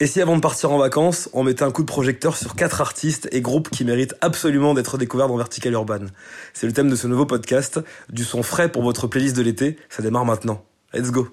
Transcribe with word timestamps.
Et 0.00 0.06
si 0.06 0.20
avant 0.20 0.36
de 0.36 0.40
partir 0.40 0.70
en 0.70 0.78
vacances, 0.78 1.28
on 1.32 1.42
mettait 1.42 1.64
un 1.64 1.72
coup 1.72 1.82
de 1.82 1.88
projecteur 1.88 2.36
sur 2.36 2.54
quatre 2.54 2.80
artistes 2.80 3.28
et 3.32 3.40
groupes 3.40 3.68
qui 3.68 3.84
méritent 3.84 4.14
absolument 4.20 4.72
d'être 4.72 4.96
découverts 4.96 5.26
dans 5.26 5.36
Vertical 5.36 5.72
Urban? 5.72 6.06
C'est 6.54 6.68
le 6.68 6.72
thème 6.72 6.88
de 6.88 6.94
ce 6.94 7.08
nouveau 7.08 7.26
podcast, 7.26 7.80
du 8.08 8.22
son 8.22 8.44
frais 8.44 8.70
pour 8.70 8.84
votre 8.84 9.08
playlist 9.08 9.36
de 9.36 9.42
l'été, 9.42 9.76
ça 9.88 10.00
démarre 10.00 10.24
maintenant. 10.24 10.62
Let's 10.94 11.10
go. 11.10 11.26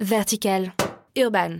Vertical 0.00 0.72
Urban 1.16 1.58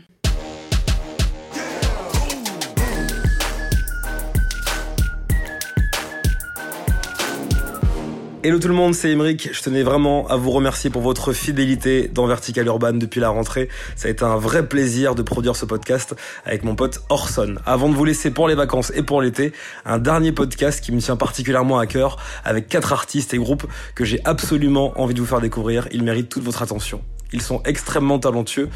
Hello 8.42 8.58
tout 8.58 8.68
le 8.68 8.74
monde, 8.74 8.94
c'est 8.94 9.10
Emeric. 9.10 9.50
Je 9.52 9.60
tenais 9.60 9.82
vraiment 9.82 10.26
à 10.28 10.36
vous 10.36 10.50
remercier 10.50 10.88
pour 10.88 11.02
votre 11.02 11.34
fidélité 11.34 12.08
dans 12.08 12.26
Vertical 12.26 12.66
Urban 12.66 12.94
depuis 12.94 13.20
la 13.20 13.28
rentrée. 13.28 13.68
Ça 13.96 14.08
a 14.08 14.10
été 14.10 14.24
un 14.24 14.36
vrai 14.36 14.66
plaisir 14.66 15.14
de 15.14 15.20
produire 15.20 15.56
ce 15.56 15.66
podcast 15.66 16.16
avec 16.46 16.64
mon 16.64 16.74
pote 16.74 17.02
Orson. 17.10 17.56
Avant 17.66 17.90
de 17.90 17.94
vous 17.94 18.04
laisser 18.06 18.30
pour 18.30 18.48
les 18.48 18.54
vacances 18.54 18.92
et 18.96 19.02
pour 19.02 19.20
l'été, 19.20 19.52
un 19.84 19.98
dernier 19.98 20.32
podcast 20.32 20.82
qui 20.82 20.90
me 20.90 21.00
tient 21.00 21.16
particulièrement 21.16 21.78
à 21.78 21.86
cœur 21.86 22.16
avec 22.42 22.66
quatre 22.66 22.94
artistes 22.94 23.34
et 23.34 23.36
groupes 23.36 23.66
que 23.94 24.06
j'ai 24.06 24.22
absolument 24.24 24.98
envie 24.98 25.12
de 25.12 25.20
vous 25.20 25.26
faire 25.26 25.42
découvrir. 25.42 25.86
Ils 25.92 26.02
méritent 26.02 26.30
toute 26.30 26.44
votre 26.44 26.62
attention. 26.62 27.02
Ils 27.34 27.42
sont 27.42 27.62
extrêmement 27.66 28.18
talentueux. 28.18 28.70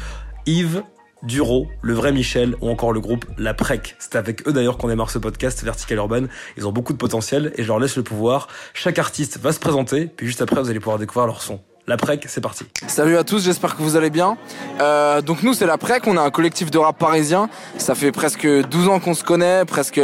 Yves, 0.45 0.83
Duro, 1.25 1.67
le 1.81 1.93
vrai 1.93 2.11
Michel 2.11 2.55
ou 2.61 2.69
encore 2.69 2.93
le 2.93 2.99
groupe 2.99 3.25
La 3.37 3.53
Prec. 3.53 3.95
C'est 3.99 4.15
avec 4.15 4.47
eux 4.47 4.53
d'ailleurs 4.53 4.77
qu'on 4.77 4.87
démarre 4.87 5.09
ce 5.09 5.17
podcast 5.17 5.63
Vertical 5.63 5.97
Urban. 5.97 6.23
Ils 6.57 6.67
ont 6.67 6.71
beaucoup 6.71 6.93
de 6.93 6.97
potentiel 6.97 7.51
et 7.55 7.63
je 7.63 7.67
leur 7.67 7.79
laisse 7.79 7.95
le 7.95 8.03
pouvoir. 8.03 8.47
Chaque 8.73 8.99
artiste 8.99 9.39
va 9.39 9.51
se 9.51 9.59
présenter, 9.59 10.05
puis 10.05 10.27
juste 10.27 10.41
après 10.41 10.61
vous 10.61 10.69
allez 10.69 10.79
pouvoir 10.79 10.99
découvrir 10.99 11.27
leur 11.27 11.41
son. 11.41 11.59
La 11.87 11.97
PREC, 11.97 12.25
c'est 12.27 12.41
parti. 12.41 12.65
Salut 12.87 13.15
à 13.15 13.23
tous, 13.23 13.43
j'espère 13.43 13.75
que 13.75 13.83
vous 13.83 13.95
allez 13.95 14.09
bien. 14.09 14.37
Euh, 14.81 15.21
donc 15.21 15.43
nous, 15.43 15.53
c'est 15.53 15.67
la 15.67 15.77
PREC, 15.77 16.07
on 16.07 16.17
a 16.17 16.21
un 16.21 16.31
collectif 16.31 16.71
de 16.71 16.79
rap 16.79 16.97
parisien. 16.97 17.47
Ça 17.77 17.93
fait 17.93 18.11
presque 18.11 18.47
12 18.47 18.87
ans 18.87 18.99
qu'on 18.99 19.13
se 19.13 19.23
connaît, 19.23 19.65
presque 19.65 20.01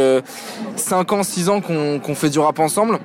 5 0.76 1.12
ans, 1.12 1.22
6 1.24 1.48
ans 1.48 1.60
qu'on 1.60 2.14
fait 2.14 2.30
du 2.30 2.38
rap 2.38 2.60
ensemble. 2.60 3.00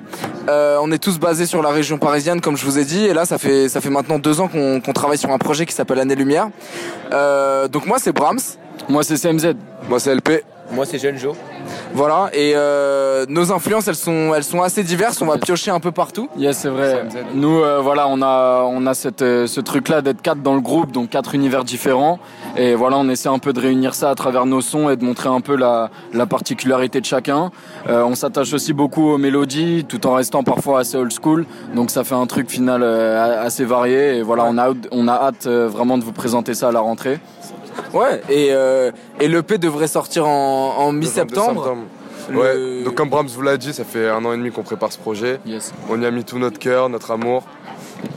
Euh, 0.48 0.78
on 0.80 0.90
est 0.90 0.98
tous 0.98 1.18
basés 1.18 1.44
sur 1.46 1.62
la 1.62 1.68
région 1.70 1.98
parisienne, 1.98 2.40
comme 2.40 2.56
je 2.56 2.64
vous 2.64 2.78
ai 2.78 2.84
dit. 2.84 3.04
Et 3.04 3.12
là, 3.12 3.26
ça 3.26 3.38
fait, 3.38 3.68
ça 3.68 3.80
fait 3.80 3.90
maintenant 3.90 4.18
2 4.18 4.40
ans 4.40 4.48
qu'on 4.48 4.92
travaille 4.92 5.18
sur 5.18 5.30
un 5.30 5.38
projet 5.38 5.66
qui 5.66 5.74
s'appelle 5.74 5.98
Année 5.98 6.14
Lumière. 6.14 6.48
Euh, 7.12 7.68
donc 7.68 7.86
moi, 7.86 7.98
c'est 7.98 8.12
Brahms. 8.12 8.38
Moi, 8.88 9.02
c'est 9.02 9.16
CMZ. 9.16 9.54
Moi, 9.88 10.00
c'est 10.00 10.14
LP. 10.14 10.44
Moi, 10.70 10.86
c'est 10.86 10.98
Jeune 10.98 11.18
Joe. 11.18 11.34
Voilà, 11.94 12.30
et 12.32 12.52
euh, 12.54 13.24
nos 13.28 13.50
influences, 13.52 13.88
elles 13.88 13.94
sont, 13.94 14.32
elles 14.34 14.44
sont 14.44 14.62
assez 14.62 14.82
diverses. 14.82 15.20
On 15.22 15.26
va 15.26 15.38
piocher 15.38 15.70
un 15.70 15.80
peu 15.80 15.90
partout. 15.90 16.28
Yes, 16.36 16.58
c'est 16.58 16.68
vrai. 16.68 17.06
Nous, 17.34 17.60
euh, 17.60 17.80
voilà, 17.80 18.06
on 18.08 18.22
a, 18.22 18.62
on 18.64 18.86
a 18.86 18.94
cette, 18.94 19.22
euh, 19.22 19.46
ce 19.46 19.60
truc-là 19.60 20.02
d'être 20.02 20.22
quatre 20.22 20.42
dans 20.42 20.54
le 20.54 20.60
groupe, 20.60 20.92
donc 20.92 21.10
quatre 21.10 21.34
univers 21.34 21.64
différents. 21.64 22.18
Et 22.56 22.74
voilà, 22.74 22.98
on 22.98 23.08
essaie 23.08 23.28
un 23.28 23.38
peu 23.38 23.52
de 23.52 23.60
réunir 23.60 23.94
ça 23.94 24.10
à 24.10 24.14
travers 24.14 24.46
nos 24.46 24.60
sons 24.60 24.90
et 24.90 24.96
de 24.96 25.04
montrer 25.04 25.28
un 25.28 25.40
peu 25.40 25.56
la, 25.56 25.90
la 26.12 26.26
particularité 26.26 27.00
de 27.00 27.06
chacun. 27.06 27.50
on 27.88 28.14
s'attache 28.14 28.52
aussi 28.52 28.72
beaucoup 28.72 29.08
aux 29.08 29.18
mélodies, 29.18 29.84
tout 29.88 30.06
en 30.06 30.14
restant 30.14 30.42
parfois 30.42 30.80
assez 30.80 30.96
old 30.96 31.12
school. 31.12 31.46
Donc 31.74 31.90
ça 31.90 32.04
fait 32.04 32.14
un 32.14 32.26
truc 32.26 32.50
final 32.50 32.82
assez 32.82 33.64
varié. 33.64 34.18
Et 34.18 34.22
voilà, 34.22 34.44
on 34.46 34.58
a, 34.58 34.72
on 34.90 35.08
a 35.08 35.14
hâte 35.14 35.46
vraiment 35.46 35.98
de 35.98 36.04
vous 36.04 36.12
présenter 36.12 36.54
ça 36.54 36.68
à 36.68 36.72
la 36.72 36.80
rentrée. 36.80 37.18
Ouais, 37.94 38.20
et, 38.28 38.48
euh, 38.52 38.90
et 39.20 39.28
l'EP 39.28 39.58
devrait 39.58 39.88
sortir 39.88 40.26
en, 40.26 40.74
en 40.78 40.92
mi-septembre. 40.92 41.76
Ouais, 42.32 42.82
donc 42.84 42.94
comme 42.94 43.08
Brahms 43.08 43.28
vous 43.28 43.40
l'a 43.42 43.56
dit, 43.56 43.72
ça 43.72 43.84
fait 43.84 44.06
un 44.08 44.22
an 44.24 44.32
et 44.34 44.36
demi 44.36 44.50
qu'on 44.50 44.62
prépare 44.62 44.92
ce 44.92 44.98
projet. 44.98 45.40
On 45.88 46.00
y 46.00 46.04
a 46.06 46.10
mis 46.10 46.24
tout 46.24 46.38
notre 46.38 46.58
cœur, 46.58 46.88
notre 46.90 47.10
amour. 47.10 47.44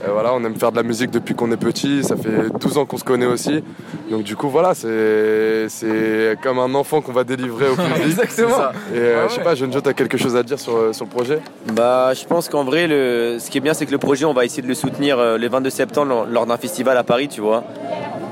voilà, 0.06 0.34
on 0.34 0.44
aime 0.44 0.54
faire 0.56 0.70
de 0.70 0.76
la 0.76 0.82
musique 0.82 1.10
depuis 1.10 1.34
qu'on 1.34 1.50
est 1.50 1.56
petit, 1.56 2.04
ça 2.04 2.14
fait 2.16 2.50
12 2.60 2.76
ans 2.76 2.84
qu'on 2.84 2.98
se 2.98 3.04
connaît 3.04 3.24
aussi. 3.26 3.64
Donc 4.10 4.22
du 4.22 4.36
coup 4.36 4.50
voilà, 4.50 4.74
c'est 4.74 5.66
c'est 5.70 6.36
comme 6.42 6.58
un 6.58 6.74
enfant 6.74 7.00
qu'on 7.00 7.12
va 7.12 7.24
délivrer 7.24 7.70
au 7.70 7.74
public. 7.74 7.96
Exactement. 8.04 8.58
Et 8.94 8.98
euh, 8.98 9.28
je 9.30 9.34
sais 9.36 9.40
pas, 9.42 9.54
Jeune 9.54 9.70
tu 9.70 9.88
as 9.88 9.94
quelque 9.94 10.18
chose 10.18 10.36
à 10.36 10.42
dire 10.42 10.60
sur, 10.60 10.76
euh, 10.76 10.92
sur 10.92 11.06
le 11.06 11.10
projet? 11.10 11.38
Bah 11.72 12.12
je 12.12 12.26
pense 12.26 12.50
qu'en 12.50 12.64
vrai, 12.64 12.86
le, 12.86 13.38
ce 13.40 13.48
qui 13.50 13.56
est 13.58 13.62
bien, 13.62 13.72
c'est 13.72 13.86
que 13.86 13.92
le 13.92 13.98
projet, 13.98 14.26
on 14.26 14.34
va 14.34 14.44
essayer 14.44 14.62
de 14.62 14.68
le 14.68 14.74
soutenir 14.74 15.18
euh, 15.18 15.38
le 15.38 15.48
22 15.48 15.70
septembre 15.70 16.26
lors 16.30 16.44
d'un 16.44 16.58
festival 16.58 16.98
à 16.98 17.02
Paris, 17.02 17.28
tu 17.28 17.40
vois. 17.40 17.64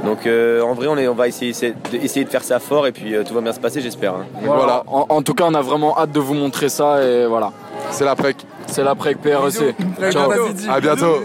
Donc 0.05 0.27
euh, 0.27 0.63
en 0.63 0.75
vrai, 0.75 0.87
on, 0.87 0.97
est, 0.97 1.09
on 1.09 1.15
va 1.15 1.29
essayer, 1.29 1.53
essayer, 1.93 2.25
de 2.25 2.31
faire 2.31 2.43
ça 2.43 2.59
fort 2.59 2.87
et 2.87 2.93
puis 2.93 3.15
euh, 3.15 3.23
tout 3.23 3.35
va 3.35 3.41
bien 3.41 3.53
se 3.53 3.61
passer, 3.61 3.81
j'espère. 3.81 4.15
Hein. 4.15 4.27
Voilà. 4.43 4.83
En, 4.87 5.23
tout 5.23 5.35
cas, 5.35 5.45
on 5.47 5.55
a 5.55 5.63
vraiment 5.63 5.99
hâte 5.99 6.13
de 6.13 6.21
vous 6.21 6.35
montrer 6.35 6.69
ça 6.69 7.03
et 7.05 7.27
voilà. 7.27 7.53
C'est 7.91 8.05
la 8.05 8.17
PREC. 8.17 8.37
C'est 8.67 8.83
la 8.83 8.95
PREC 8.95 9.19
PREC. 9.19 9.75
Ciao. 10.11 10.33
À 10.69 10.81
bientôt. 10.81 11.23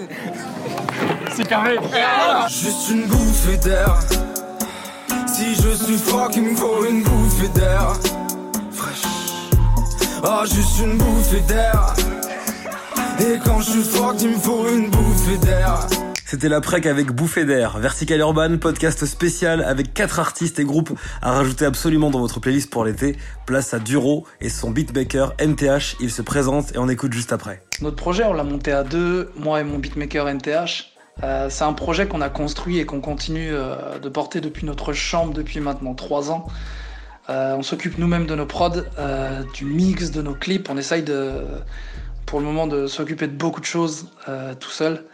C'est 1.33 1.47
carré. 1.47 1.77
Juste 2.49 2.89
une 2.91 3.05
bouffée 3.05 3.57
d'air. 3.57 3.99
Si 5.27 5.55
je 5.55 5.69
suis 5.83 5.97
froid, 5.97 6.29
il 6.35 6.43
me 6.43 6.55
faut 6.55 6.85
une 6.85 7.03
bouffée 7.03 7.49
d'air. 7.49 7.93
Fraîche. 8.71 9.03
Ah, 10.23 10.43
juste 10.45 10.79
une 10.79 10.97
bouffée 10.97 11.41
d'air. 11.41 11.93
Et 13.19 13.37
quand 13.45 13.59
je 13.59 13.71
suis 13.71 13.83
froid, 13.83 14.13
il 14.19 14.29
me 14.29 14.37
faut 14.37 14.67
une 14.69 14.89
bouffée 14.89 15.37
d'air. 15.37 15.79
C'était 16.27 16.49
la 16.49 16.57
avec 16.57 17.11
Bouffée 17.11 17.45
d'air, 17.45 17.77
Vertical 17.77 18.19
Urban, 18.19 18.57
podcast 18.57 19.05
spécial 19.05 19.61
avec 19.61 19.93
quatre 19.93 20.19
artistes 20.19 20.57
et 20.57 20.63
groupes 20.63 20.97
à 21.21 21.33
rajouter 21.33 21.65
absolument 21.65 22.09
dans 22.09 22.19
votre 22.19 22.39
playlist 22.39 22.71
pour 22.71 22.83
l'été. 22.83 23.15
Place 23.45 23.75
à 23.75 23.79
Duro 23.79 24.25
et 24.41 24.49
son 24.49 24.71
beatmaker 24.71 25.35
NTH, 25.37 25.97
il 25.99 26.09
se 26.09 26.23
présente 26.23 26.73
et 26.73 26.79
on 26.79 26.89
écoute 26.89 27.13
juste 27.13 27.31
après. 27.31 27.61
Notre 27.79 27.95
projet, 27.95 28.23
on 28.23 28.33
l'a 28.33 28.43
monté 28.43 28.71
à 28.71 28.83
deux, 28.83 29.31
moi 29.37 29.61
et 29.61 29.63
mon 29.63 29.77
beatmaker 29.77 30.27
NTH. 30.27 30.95
Euh, 31.21 31.51
c'est 31.51 31.63
un 31.63 31.73
projet 31.73 32.07
qu'on 32.07 32.21
a 32.21 32.29
construit 32.29 32.79
et 32.79 32.87
qu'on 32.87 33.01
continue 33.01 33.51
euh, 33.53 33.99
de 33.99 34.09
porter 34.09 34.41
depuis 34.41 34.65
notre 34.65 34.93
chambre 34.93 35.31
depuis 35.31 35.59
maintenant 35.59 35.93
trois 35.93 36.31
ans. 36.31 36.47
Euh, 37.29 37.53
on 37.55 37.61
s'occupe 37.61 37.99
nous-mêmes 37.99 38.25
de 38.25 38.33
nos 38.33 38.47
prods, 38.47 38.81
du 39.53 39.65
mix, 39.65 40.09
de 40.09 40.23
nos 40.23 40.33
clips. 40.33 40.71
On 40.71 40.77
essaye 40.77 41.05
pour 42.25 42.39
le 42.39 42.45
moment 42.45 42.65
de 42.65 42.87
s'occuper 42.87 43.27
de 43.27 43.35
beaucoup 43.35 43.61
de 43.61 43.65
choses 43.65 44.07
tout 44.59 44.71
seul. 44.71 45.05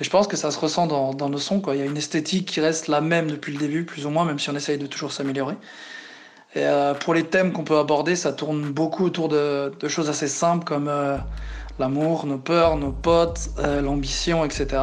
Et 0.00 0.04
je 0.04 0.10
pense 0.10 0.28
que 0.28 0.36
ça 0.36 0.50
se 0.50 0.58
ressent 0.58 0.86
dans, 0.86 1.28
nos 1.28 1.38
sons. 1.38 1.60
Quoi. 1.60 1.74
Il 1.74 1.80
y 1.80 1.82
a 1.82 1.86
une 1.86 1.96
esthétique 1.96 2.46
qui 2.46 2.60
reste 2.60 2.88
la 2.88 3.00
même 3.00 3.30
depuis 3.30 3.52
le 3.52 3.58
début, 3.58 3.84
plus 3.84 4.06
ou 4.06 4.10
moins, 4.10 4.24
même 4.24 4.38
si 4.38 4.48
on 4.50 4.54
essaye 4.54 4.78
de 4.78 4.86
toujours 4.86 5.12
s'améliorer. 5.12 5.54
Et 6.54 6.64
euh, 6.64 6.94
pour 6.94 7.14
les 7.14 7.24
thèmes 7.24 7.52
qu'on 7.52 7.64
peut 7.64 7.78
aborder, 7.78 8.16
ça 8.16 8.32
tourne 8.32 8.62
beaucoup 8.70 9.04
autour 9.04 9.28
de, 9.28 9.72
choses 9.88 10.08
assez 10.08 10.28
simples 10.28 10.64
comme 10.64 10.88
euh, 10.88 11.16
l'amour, 11.78 12.26
nos 12.26 12.38
peurs, 12.38 12.76
nos 12.76 12.92
potes, 12.92 13.50
euh, 13.58 13.82
l'ambition, 13.82 14.44
etc. 14.44 14.82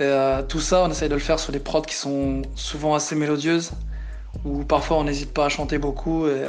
Et 0.00 0.12
tout 0.48 0.60
ça, 0.60 0.84
on 0.84 0.90
essaye 0.90 1.08
de 1.08 1.14
le 1.14 1.20
faire 1.20 1.40
sur 1.40 1.52
des 1.52 1.58
prods 1.58 1.82
qui 1.82 1.96
sont 1.96 2.42
souvent 2.54 2.94
assez 2.94 3.16
mélodieuses, 3.16 3.72
où 4.44 4.64
parfois 4.64 4.98
on 4.98 5.04
n'hésite 5.04 5.32
pas 5.32 5.46
à 5.46 5.48
chanter 5.48 5.78
beaucoup 5.78 6.26
et 6.26 6.42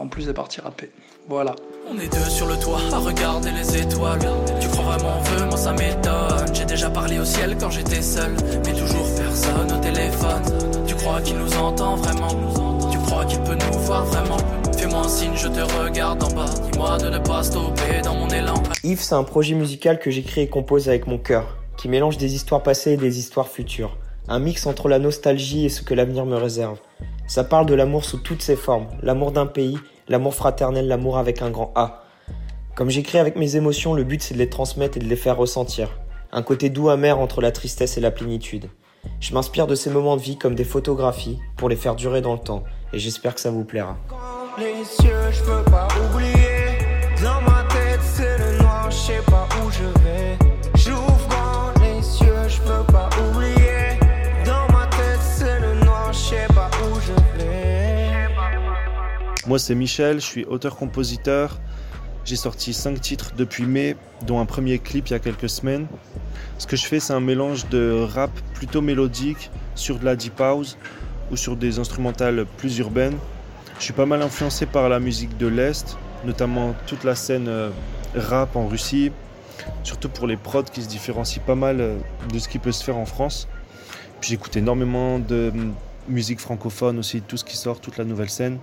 en 0.00 0.06
plus 0.08 0.26
des 0.26 0.32
parties 0.32 0.60
rappées. 0.60 0.90
Voilà. 1.28 1.54
On 1.90 1.98
est 1.98 2.12
deux 2.12 2.30
sur 2.30 2.46
le 2.46 2.56
toit 2.56 2.80
à 2.92 2.98
regarder 2.98 3.50
les 3.50 3.82
étoiles. 3.82 4.26
Tu 4.60 4.68
crois 4.68 4.84
vraiment 4.96 5.18
en 5.18 5.46
moi 5.46 5.56
ça 5.56 5.72
m'étonne. 5.72 6.54
J'ai 6.54 6.64
déjà 6.64 6.90
parlé 6.90 7.18
au 7.18 7.24
ciel 7.24 7.56
quand 7.58 7.70
j'étais 7.70 8.02
seul, 8.02 8.32
mais 8.64 8.72
toujours 8.72 9.06
personne 9.16 9.72
au 9.72 9.80
téléphone. 9.80 10.42
Tu 10.86 10.94
crois 10.94 11.20
qu'il 11.20 11.36
nous 11.36 11.54
entend 11.56 11.96
vraiment? 11.96 12.90
Tu 12.90 12.98
crois 12.98 13.24
qu'il 13.24 13.40
peut 13.40 13.54
nous 13.54 13.78
voir 13.80 14.04
vraiment? 14.06 14.38
Fais-moi 14.76 15.00
un 15.00 15.08
signe, 15.08 15.34
je 15.34 15.48
te 15.48 15.60
regarde 15.60 16.22
en 16.22 16.32
bas. 16.32 16.46
Dis-moi 16.70 16.98
de 16.98 17.08
ne 17.08 17.18
pas 17.18 17.42
stopper 17.42 18.02
dans 18.02 18.14
mon 18.14 18.28
élan. 18.28 18.62
Yves, 18.82 19.02
c'est 19.02 19.14
un 19.14 19.24
projet 19.24 19.54
musical 19.54 19.98
que 19.98 20.10
j'écris 20.10 20.42
et 20.42 20.48
compose 20.48 20.88
avec 20.88 21.06
mon 21.06 21.18
cœur, 21.18 21.56
qui 21.76 21.88
mélange 21.88 22.18
des 22.18 22.34
histoires 22.34 22.62
passées 22.62 22.92
et 22.92 22.96
des 22.96 23.18
histoires 23.18 23.48
futures. 23.48 23.96
Un 24.28 24.38
mix 24.38 24.66
entre 24.66 24.88
la 24.88 24.98
nostalgie 24.98 25.66
et 25.66 25.68
ce 25.68 25.82
que 25.82 25.94
l'avenir 25.94 26.26
me 26.26 26.36
réserve. 26.36 26.78
Ça 27.26 27.42
parle 27.42 27.66
de 27.66 27.74
l'amour 27.74 28.04
sous 28.04 28.18
toutes 28.18 28.42
ses 28.42 28.56
formes, 28.56 28.86
l'amour 29.02 29.32
d'un 29.32 29.46
pays, 29.46 29.78
l'amour 30.08 30.34
fraternel, 30.34 30.88
l'amour 30.88 31.16
avec 31.16 31.40
un 31.40 31.50
grand 31.50 31.72
A. 31.74 32.04
Comme 32.74 32.90
j'écris 32.90 33.18
avec 33.18 33.36
mes 33.36 33.56
émotions, 33.56 33.94
le 33.94 34.04
but 34.04 34.22
c'est 34.22 34.34
de 34.34 34.38
les 34.38 34.50
transmettre 34.50 34.98
et 34.98 35.00
de 35.00 35.06
les 35.06 35.16
faire 35.16 35.36
ressentir. 35.36 35.88
Un 36.32 36.42
côté 36.42 36.68
doux 36.68 36.90
amer 36.90 37.18
entre 37.18 37.40
la 37.40 37.50
tristesse 37.50 37.96
et 37.96 38.00
la 38.00 38.10
plénitude. 38.10 38.68
Je 39.20 39.32
m'inspire 39.32 39.66
de 39.66 39.74
ces 39.74 39.90
moments 39.90 40.16
de 40.16 40.22
vie 40.22 40.36
comme 40.36 40.54
des 40.54 40.64
photographies 40.64 41.38
pour 41.56 41.68
les 41.68 41.76
faire 41.76 41.94
durer 41.94 42.20
dans 42.20 42.34
le 42.34 42.38
temps 42.40 42.64
et 42.92 42.98
j'espère 42.98 43.34
que 43.34 43.40
ça 43.40 43.50
vous 43.50 43.64
plaira. 43.64 43.96
Moi, 59.46 59.58
c'est 59.58 59.74
Michel, 59.74 60.20
je 60.20 60.24
suis 60.24 60.44
auteur-compositeur. 60.46 61.60
J'ai 62.24 62.36
sorti 62.36 62.72
5 62.72 62.98
titres 62.98 63.32
depuis 63.36 63.66
mai, 63.66 63.94
dont 64.26 64.40
un 64.40 64.46
premier 64.46 64.78
clip 64.78 65.08
il 65.08 65.10
y 65.10 65.14
a 65.14 65.18
quelques 65.18 65.50
semaines. 65.50 65.86
Ce 66.56 66.66
que 66.66 66.76
je 66.76 66.86
fais, 66.86 66.98
c'est 66.98 67.12
un 67.12 67.20
mélange 67.20 67.68
de 67.68 68.06
rap 68.14 68.30
plutôt 68.54 68.80
mélodique 68.80 69.50
sur 69.74 69.98
de 69.98 70.06
la 70.06 70.16
deep 70.16 70.40
house 70.40 70.78
ou 71.30 71.36
sur 71.36 71.56
des 71.56 71.78
instrumentales 71.78 72.46
plus 72.56 72.78
urbaines. 72.78 73.18
Je 73.78 73.84
suis 73.84 73.92
pas 73.92 74.06
mal 74.06 74.22
influencé 74.22 74.64
par 74.64 74.88
la 74.88 74.98
musique 74.98 75.36
de 75.36 75.46
l'Est, 75.46 75.98
notamment 76.24 76.74
toute 76.86 77.04
la 77.04 77.14
scène 77.14 77.48
euh, 77.48 77.68
rap 78.14 78.56
en 78.56 78.66
Russie, 78.66 79.12
surtout 79.82 80.08
pour 80.08 80.26
les 80.26 80.38
prods 80.38 80.62
qui 80.62 80.82
se 80.82 80.88
différencient 80.88 81.42
pas 81.44 81.54
mal 81.54 81.82
euh, 81.82 81.98
de 82.32 82.38
ce 82.38 82.48
qui 82.48 82.58
peut 82.58 82.72
se 82.72 82.82
faire 82.82 82.96
en 82.96 83.04
France. 83.04 83.46
Puis 84.22 84.30
j'écoute 84.30 84.56
énormément 84.56 85.18
de 85.18 85.52
musique 86.08 86.40
francophone 86.40 86.98
aussi, 86.98 87.20
tout 87.20 87.36
ce 87.36 87.44
qui 87.44 87.58
sort, 87.58 87.80
toute 87.80 87.98
la 87.98 88.04
nouvelle 88.04 88.30
scène. 88.30 88.58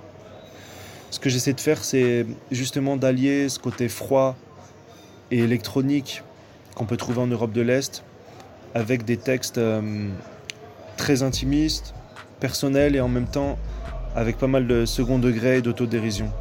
Ce 1.12 1.20
que 1.20 1.30
j'essaie 1.30 1.54
de 1.54 1.60
faire, 1.60 1.84
c'est 1.84 2.26
justement 2.52 2.96
d'allier 2.96 3.50
ce 3.50 3.60
côté 3.60 3.90
froid 3.90 4.36
et 5.30 5.40
électronique 5.40 6.24
qu'on 6.74 6.86
peut 6.86 6.96
trouver 6.98 7.20
en 7.20 7.28
Europe 7.28 7.52
de 7.52 7.62
l'Est 7.62 8.04
avec 8.74 9.04
des 9.04 9.18
textes 9.18 9.58
euh, 9.58 10.08
très 10.96 11.22
intimistes, 11.22 11.94
personnels 12.40 12.96
et 12.96 13.02
en 13.02 13.10
même 13.10 13.28
temps 13.28 13.60
avec 14.16 14.38
pas 14.38 14.48
mal 14.48 14.68
de 14.68 14.86
second 14.86 15.20
degré 15.20 15.58
et 15.58 15.62
d'autodérision. 15.62 16.32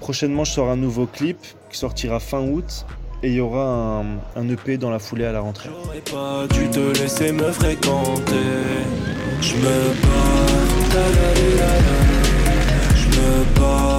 Prochainement, 0.00 0.44
je 0.44 0.52
sors 0.52 0.68
un 0.68 0.76
nouveau 0.76 1.06
clip 1.06 1.38
qui 1.70 1.78
sortira 1.78 2.18
fin 2.18 2.40
août 2.40 2.86
et 3.22 3.28
il 3.28 3.34
y 3.34 3.40
aura 3.40 4.04
un, 4.36 4.48
EP 4.48 4.78
dans 4.78 4.90
la 4.90 4.98
foulée 4.98 5.24
à 5.24 5.32
la 5.32 5.40
rentrée. 5.40 5.70
pas 6.10 6.46
dû 6.48 6.68
te 6.70 6.98
laisser 7.00 7.32
me 7.32 7.52
fréquenter. 7.52 8.34
Je 9.40 9.54
je 13.18 13.97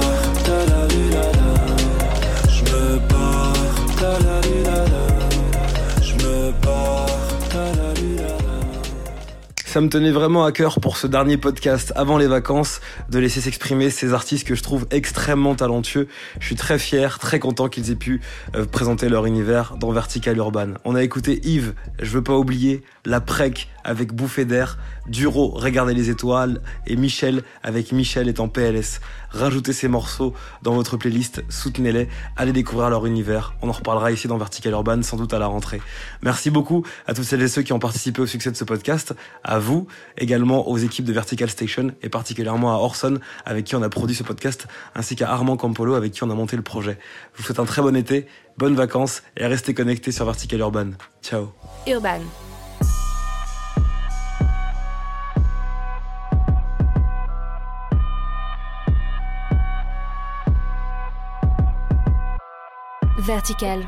Ça 9.79 9.83
me 9.83 9.89
tenait 9.89 10.11
vraiment 10.11 10.43
à 10.43 10.51
cœur 10.51 10.81
pour 10.81 10.97
ce 10.97 11.07
dernier 11.07 11.37
podcast 11.37 11.93
avant 11.95 12.17
les 12.17 12.27
vacances 12.27 12.81
de 13.09 13.17
laisser 13.17 13.39
s'exprimer 13.39 13.89
ces 13.89 14.13
artistes 14.13 14.45
que 14.45 14.53
je 14.53 14.61
trouve 14.61 14.85
extrêmement 14.91 15.55
talentueux. 15.55 16.09
Je 16.41 16.47
suis 16.47 16.57
très 16.57 16.77
fier, 16.77 17.17
très 17.17 17.39
content 17.39 17.69
qu'ils 17.69 17.89
aient 17.89 17.95
pu 17.95 18.19
euh, 18.57 18.65
présenter 18.65 19.07
leur 19.07 19.25
univers 19.25 19.77
dans 19.77 19.93
Vertical 19.93 20.35
Urban. 20.35 20.73
On 20.83 20.95
a 20.95 21.01
écouté 21.01 21.39
Yves, 21.45 21.75
je 22.01 22.09
veux 22.09 22.21
pas 22.21 22.35
oublier, 22.35 22.83
La 23.05 23.21
Prec 23.21 23.69
avec 23.85 24.13
Bouffée 24.13 24.43
d'air, 24.43 24.77
Duro, 25.07 25.49
Regardez 25.55 25.93
les 25.93 26.09
étoiles 26.09 26.61
et 26.85 26.95
Michel 26.95 27.43
avec 27.63 27.91
Michel 27.93 28.27
est 28.27 28.39
en 28.39 28.49
PLS. 28.49 28.99
Rajoutez 29.31 29.73
ces 29.73 29.87
morceaux 29.87 30.33
dans 30.61 30.73
votre 30.73 30.97
playlist, 30.97 31.43
soutenez-les, 31.49 32.09
allez 32.35 32.51
découvrir 32.51 32.89
leur 32.89 33.05
univers. 33.05 33.55
On 33.61 33.69
en 33.69 33.71
reparlera 33.71 34.11
ici 34.11 34.27
dans 34.27 34.37
Vertical 34.37 34.73
Urban 34.73 35.01
sans 35.03 35.17
doute 35.17 35.33
à 35.33 35.39
la 35.39 35.47
rentrée. 35.47 35.81
Merci 36.21 36.49
beaucoup 36.49 36.83
à 37.07 37.13
toutes 37.13 37.23
celles 37.23 37.41
et 37.41 37.47
ceux 37.47 37.61
qui 37.61 37.73
ont 37.73 37.79
participé 37.79 38.21
au 38.21 38.27
succès 38.27 38.51
de 38.51 38.55
ce 38.57 38.63
podcast, 38.63 39.15
vous, 39.69 39.85
également 40.17 40.67
aux 40.67 40.77
équipes 40.77 41.05
de 41.05 41.13
Vertical 41.13 41.47
Station 41.47 41.91
et 42.01 42.09
particulièrement 42.09 42.73
à 42.73 42.77
Orson 42.79 43.19
avec 43.45 43.65
qui 43.65 43.75
on 43.75 43.83
a 43.83 43.89
produit 43.89 44.15
ce 44.15 44.23
podcast, 44.23 44.67
ainsi 44.95 45.15
qu'à 45.15 45.29
Armand 45.29 45.57
Campolo 45.57 45.93
avec 45.93 46.11
qui 46.11 46.23
on 46.23 46.29
a 46.31 46.33
monté 46.33 46.55
le 46.55 46.63
projet. 46.63 46.97
Je 47.33 47.37
vous 47.37 47.43
souhaite 47.43 47.59
un 47.59 47.65
très 47.65 47.83
bon 47.83 47.95
été, 47.95 48.25
bonnes 48.57 48.75
vacances 48.75 49.21
et 49.37 49.45
restez 49.45 49.75
connectés 49.75 50.11
sur 50.11 50.25
Vertical 50.25 50.59
Urban. 50.59 50.89
Ciao. 51.21 51.53
Urban. 51.87 52.21
Vertical. 63.19 63.87